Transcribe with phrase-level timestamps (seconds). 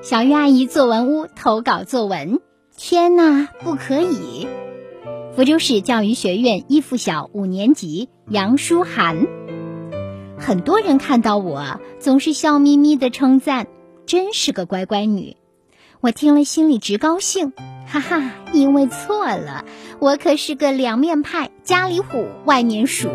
[0.00, 2.38] 小鱼阿姨作文屋投稿作文：
[2.76, 4.46] 天呐，不可以！
[5.34, 9.26] 福州市教育学院一附小五年级杨舒涵。
[10.38, 13.66] 很多人看到我总是笑眯眯的称赞，
[14.06, 15.36] 真是个乖乖女。
[16.00, 17.52] 我听了心里直高兴，
[17.88, 19.64] 哈哈，因为错了，
[19.98, 23.08] 我可是个两面派，家里虎，外面鼠。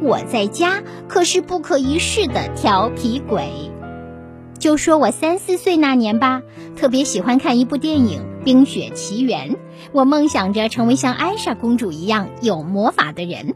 [0.00, 3.70] 我在家可是不可一世的调皮鬼。
[4.58, 6.42] 就说我三四岁那年吧，
[6.76, 9.50] 特别喜欢看一部电影《冰雪奇缘》，
[9.92, 13.54] 我梦想着成为像艾莎公主一样有魔法的人。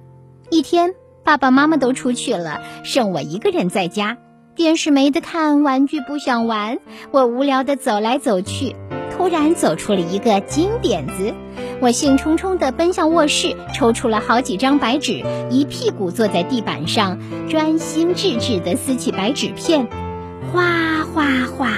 [0.51, 4.19] 一天，爸爸妈妈都出去了，剩我一个人在家，
[4.55, 6.79] 电视没得看，玩具不想玩，
[7.12, 8.77] 我无聊的走来走去，
[9.16, 11.32] 突然走出了一个金点子。
[11.80, 19.88] 我兴冲冲地奔向卧室，抽出了好几张白纸，一屁股坐在地板上，专心致志地撕起白纸片，
[20.52, 21.72] 哗哗哗，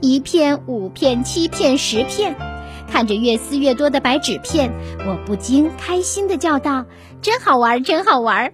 [0.00, 2.36] 一片、五片、七片、十片，
[2.90, 4.72] 看着越撕越多的白纸片，
[5.06, 6.86] 我不禁开心地叫道
[7.22, 8.52] ：“真好玩，真好玩！”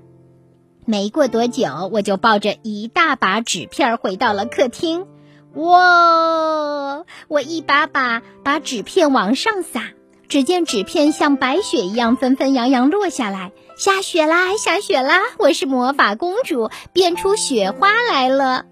[0.84, 5.06] 没过多久，我就抱着一大把纸片回到了客厅。
[5.54, 7.04] 哇！
[7.28, 9.84] 我一把把把纸片往上撒。
[10.28, 15.20] 只见纸片像白雪一样纷纷扬扬落下来，下雪啦，下雪啦！
[15.38, 18.64] 我是魔法公主，变出雪花来了。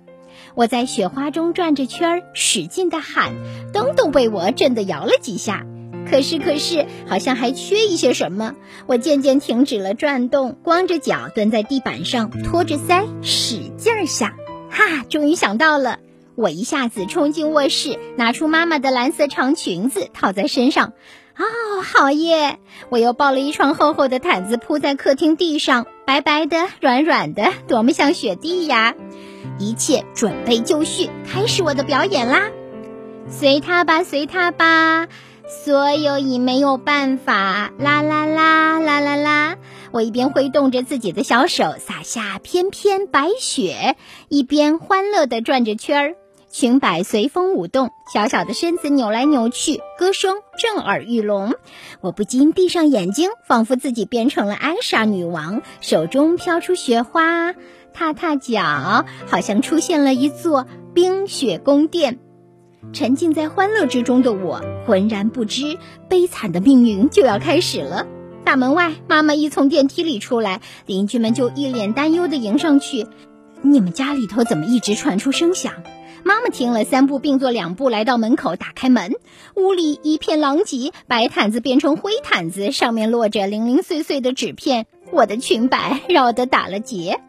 [0.61, 3.33] 我在雪花中转着圈儿，使劲的喊，
[3.73, 5.65] 灯都被我震得摇了几下。
[6.07, 8.55] 可是，可是，好像还缺一些什么。
[8.87, 14.33] 我渐渐停止了转动，光着脚蹲在地板上，托着腮，使劲想。
[14.69, 15.99] 哈，终于想到了！
[16.35, 20.93] 我一下子冲进卧室，拿出妈妈的蓝色长裙子套在身上。
[21.39, 22.59] 哦，好耶！
[22.91, 28.95] 我又抱了一床厚厚的毯子铺在客厅地上，白白的、软软的，多么像雪地呀！
[29.59, 32.51] 一切准备就绪，开始我的表演啦！
[33.29, 35.09] 随他吧，随他吧，
[35.65, 39.57] 所有已没有办法，啦啦啦啦啦啦！
[39.93, 43.97] 我一边挥动着自己的小手，撒下翩翩白雪，
[44.29, 46.15] 一边欢乐地转着圈儿。
[46.53, 51.55] 裙摆随风舞动，小小的身子扭来扭去，歌声震耳欲聋。
[52.01, 57.55] 我不禁闭上眼睛，仿佛自己变成了艾莎女王，手中飘出雪花，
[57.93, 62.19] 踏踏脚，好像出现了一座冰雪宫殿。
[62.93, 65.79] 沉浸在欢乐之中的我，浑然不知
[66.09, 68.07] 悲惨的命运就要开始了。
[68.43, 73.07] 大门外，妈妈一从电梯里出来，邻居们就一脸担忧地迎上去
[73.63, 75.75] ：“你们家里头怎么一直传出声响？”
[76.25, 79.15] 妈妈听了，三步并作两步来到门口，打开门，
[79.55, 87.21] 屋里一片狼藉，白毯子变成灰毯子，上面落着零零碎碎的纸片，我的裙摆绕得打了结。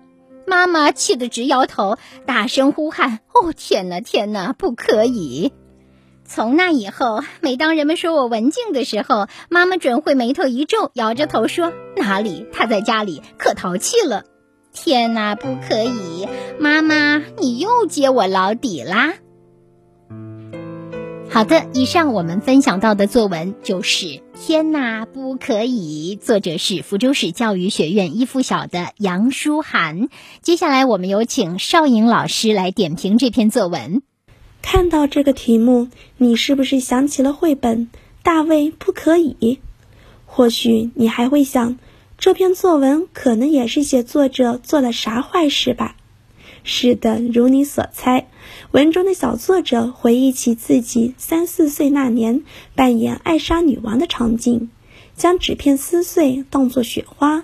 [0.52, 5.54] 妈妈气得直摇头，大声呼喊：“哦，天哪，天哪，不可以！”
[6.28, 12.46] 从那以后，每当人们说我文静的时候，妈妈准会眉头一皱，摇着头说：“哪里？
[12.52, 14.26] 她在家里可淘气了。”
[14.76, 16.28] 天哪，不可以！
[16.60, 19.14] 妈妈，你又揭我老底啦！
[21.30, 24.06] 好的，以上我们分享到的作文就是
[24.44, 30.10] 《天哪，不可以》，作者是福州市教育学院一附小的杨舒涵。
[30.42, 34.02] 接下来，我们有请邵颖老师来点评这篇作文。
[34.64, 37.86] 看到这个题目，你是不是想起了绘本
[38.24, 39.36] 《大卫不可以》？
[40.26, 41.78] 或许你还会想。
[42.18, 45.96] 这篇作文可能也是写作者做了啥坏事吧？
[46.64, 48.28] 是的，如你所猜，
[48.72, 52.44] 文中的小作者回忆起自己三四岁那年
[52.76, 54.70] 扮演艾莎女王的场景，
[55.16, 57.44] 将纸片撕碎当作雪花，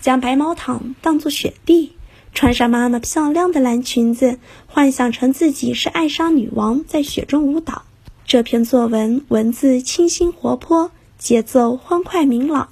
[0.00, 1.92] 将白毛糖当作雪地，
[2.32, 7.82] 穿上妈妈漂亮的蓝裙子，幻想成自己是艾莎女王在雪中舞蹈。
[8.26, 12.70] 这篇作文文字清新活泼，节奏欢快明朗。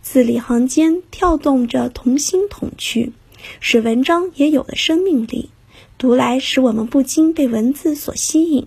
[0.00, 3.12] 字里行间跳动着童心童趣，
[3.60, 5.50] 使文章也有了生命力。
[5.98, 8.66] 读来使我们不禁被文字所吸引，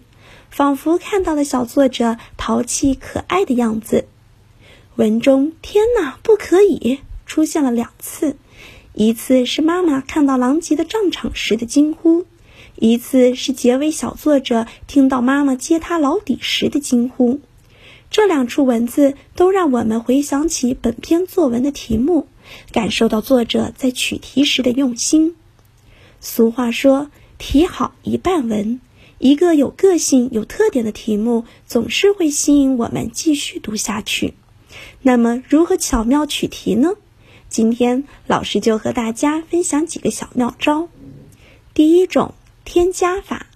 [0.50, 4.08] 仿佛看到了小作者淘气可爱的样子。
[4.96, 8.38] 文中“天哪，不可以”出现了两次，
[8.94, 12.26] 一次是妈妈看到狼藉的战场时的惊呼，
[12.78, 17.42] 一次是结尾小作者听到妈妈揭他老底时的惊呼。
[18.16, 22.30] 这两处文字都让我们回想起本篇作文的题目，
[22.72, 25.36] 感受到作者在取题时的用心。
[26.22, 28.80] 俗话说“题好一半文”，
[29.20, 34.34] 一个有个性、有特点的题目总是会吸引我们继续读下去。
[35.02, 36.94] 那么，如何巧妙取题呢？
[37.50, 40.88] 今天老师就和大家分享几个小妙招。
[41.74, 42.34] 第一种
[42.64, 43.48] 添加法，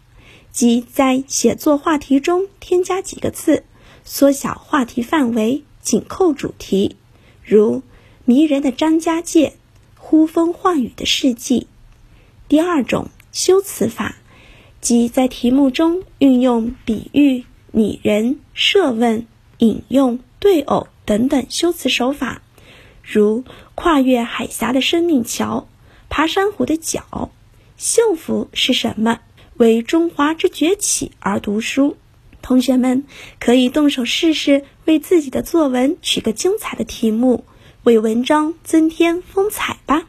[0.51, 3.63] 即在写作话题中添加几个字，
[4.11, 6.95] 缩小话题范围，紧扣主题，
[7.45, 7.83] 如
[8.25, 9.53] 迷人的张家界、
[9.95, 11.67] 呼风唤雨的世纪。
[12.47, 14.15] 第二种修辞法，
[14.81, 19.27] 即在题目中运用比喻、拟人、设问、
[19.59, 22.41] 引用、对偶等等修辞手法，
[23.03, 23.43] 如
[23.75, 25.67] 跨越海峡的生命桥、
[26.09, 27.29] 爬山虎的脚、
[27.77, 29.19] 幸福是什么？
[29.57, 31.95] 为中华之崛起而读书。
[32.49, 33.03] 同学们
[33.39, 37.45] 可以动手试试，为自己的作文取个精彩的题目，
[37.83, 40.07] 为文章增添风采吧。